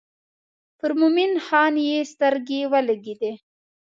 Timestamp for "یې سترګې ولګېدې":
1.87-3.31